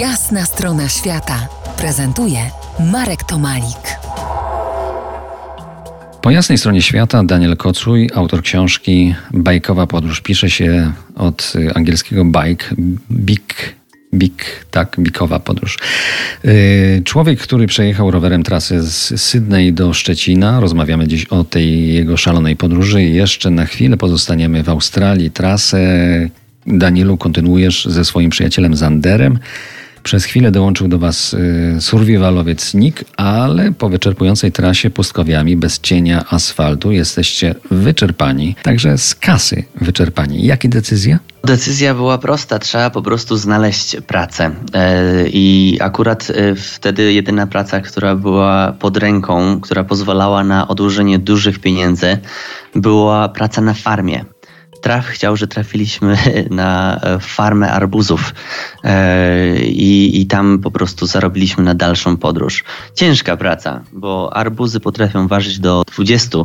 [0.00, 1.48] Jasna strona świata
[1.78, 2.38] prezentuje
[2.92, 3.98] Marek Tomalik.
[6.22, 10.20] Po jasnej stronie świata Daniel Kocuj, autor książki Bajkowa podróż.
[10.20, 12.66] Pisze się od angielskiego bike,
[13.10, 13.74] big,
[14.14, 15.78] big, tak, bikowa podróż.
[16.44, 16.52] Yy,
[17.04, 20.60] człowiek, który przejechał rowerem trasę z Sydney do Szczecina.
[20.60, 23.02] Rozmawiamy dziś o tej jego szalonej podróży.
[23.02, 25.30] Jeszcze na chwilę pozostaniemy w Australii.
[25.30, 25.80] Trasę
[26.66, 29.38] Danielu kontynuujesz ze swoim przyjacielem Zanderem.
[30.06, 36.24] Przez chwilę dołączył do Was y, survivalowiec Nick, ale po wyczerpującej trasie pustkowiami bez cienia
[36.30, 40.46] asfaltu jesteście wyczerpani, także z kasy wyczerpani.
[40.46, 41.18] Jakie decyzja?
[41.44, 44.50] Decyzja była prosta, trzeba po prostu znaleźć pracę.
[44.74, 51.18] E, I akurat e, wtedy jedyna praca, która była pod ręką, która pozwalała na odłożenie
[51.18, 52.18] dużych pieniędzy,
[52.74, 54.24] była praca na farmie
[54.86, 56.16] traf chciał, że trafiliśmy
[56.50, 58.34] na e, farmę arbuzów
[58.84, 62.64] e, i, i tam po prostu zarobiliśmy na dalszą podróż.
[62.94, 66.38] Ciężka praca, bo arbuzy potrafią ważyć do 20,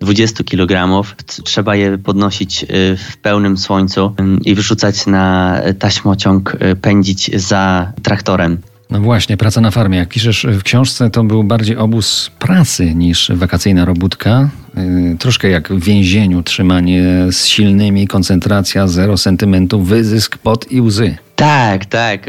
[0.00, 1.02] 20 kg.
[1.44, 8.58] Trzeba je podnosić e, w pełnym słońcu i wyrzucać na taśmociąg, pędzić za traktorem.
[8.90, 9.98] No właśnie, praca na farmie.
[9.98, 14.50] Jak piszesz w książce, to był bardziej obóz pracy niż wakacyjna robótka.
[14.76, 21.16] Yy, troszkę jak w więzieniu, trzymanie z silnymi, koncentracja, zero sentymentów, wyzysk, pot i łzy.
[21.36, 22.26] Tak, tak.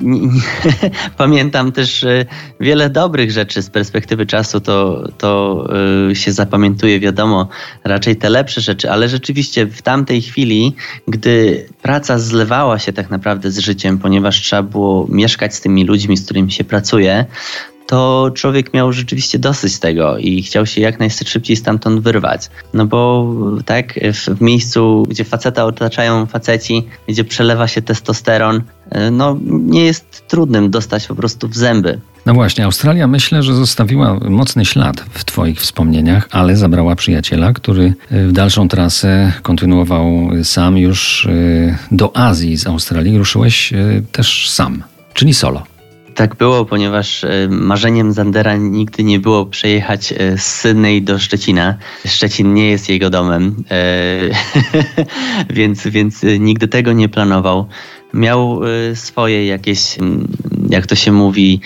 [1.18, 2.26] Pamiętam też e,
[2.60, 5.64] wiele dobrych rzeczy z perspektywy czasu, to, to
[6.10, 7.48] e, się zapamiętuje, wiadomo,
[7.84, 10.74] raczej te lepsze rzeczy, ale rzeczywiście w tamtej chwili,
[11.08, 16.16] gdy praca zlewała się tak naprawdę z życiem, ponieważ trzeba było mieszkać z tymi ludźmi,
[16.16, 17.24] z którymi się pracuje,
[17.86, 22.50] to człowiek miał rzeczywiście dosyć tego i chciał się jak najszybciej stamtąd wyrwać.
[22.74, 23.32] No bo
[23.66, 30.28] tak, w, miejscu, gdzie faceta otaczają faceci, gdzie przelewa się testosteron, e, no nie jest
[30.28, 32.00] trudnym dostać po prostu w zęby.
[32.26, 37.94] No właśnie, Australia myślę, że zostawiła mocny ślad w Twoich wspomnieniach, ale zabrała przyjaciela, który
[38.10, 43.18] w dalszą trasę kontynuował sam już e, do Azji z Australii.
[43.18, 44.82] Ruszyłeś e, też sam,
[45.14, 45.75] czyli solo.
[46.16, 51.76] Tak było, ponieważ e, marzeniem Zandera nigdy nie było przejechać e, z Sydney do Szczecina.
[52.06, 54.20] Szczecin nie jest jego domem, e,
[55.58, 57.66] więc, więc nigdy tego nie planował.
[58.14, 58.60] Miał
[58.94, 59.96] swoje jakieś,
[60.70, 61.60] jak to się mówi,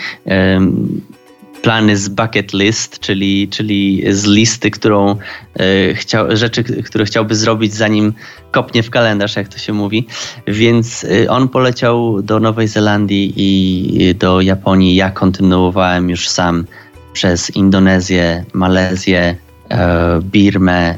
[1.63, 7.75] plany z bucket list, czyli, czyli z listy, którą e, chciał, rzeczy, które chciałby zrobić
[7.75, 8.13] zanim
[8.51, 10.07] kopnie w kalendarz, jak to się mówi.
[10.47, 14.95] Więc e, on poleciał do Nowej Zelandii i do Japonii.
[14.95, 16.65] Ja kontynuowałem już sam
[17.13, 19.37] przez Indonezję, Malezję,
[19.69, 20.95] e, Birmę,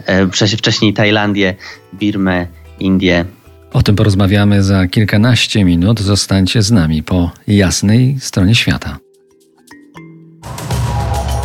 [0.57, 1.55] wcześniej Tajlandię,
[1.95, 2.47] Birmę,
[2.81, 3.25] Indię.
[3.73, 6.01] O tym porozmawiamy za kilkanaście minut.
[6.01, 8.99] Zostańcie z nami po jasnej stronie świata.